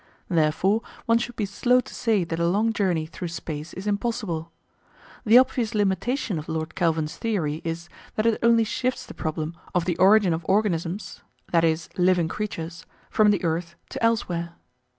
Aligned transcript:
Therefore, 0.29 0.81
one 1.05 1.19
should 1.19 1.35
be 1.35 1.45
slow 1.45 1.79
to 1.79 1.93
say 1.93 2.23
that 2.23 2.39
a 2.39 2.47
long 2.47 2.73
journey 2.73 3.05
through 3.05 3.27
space 3.27 3.71
is 3.73 3.85
impossible. 3.85 4.51
The 5.27 5.37
obvious 5.37 5.75
limitation 5.75 6.39
of 6.39 6.49
Lord 6.49 6.73
Kelvin's 6.73 7.17
theory 7.17 7.61
is 7.63 7.87
that 8.15 8.25
it 8.25 8.39
only 8.41 8.63
shifts 8.63 9.05
the 9.05 9.13
problem 9.13 9.55
of 9.75 9.85
the 9.85 9.97
origin 9.97 10.33
of 10.33 10.43
organisms 10.49 11.21
(i.e. 11.53 11.77
living 11.99 12.29
creatures) 12.29 12.87
from 13.11 13.29
the 13.29 13.43
earth 13.43 13.75
to 13.89 14.03
elsewhere. 14.03 14.55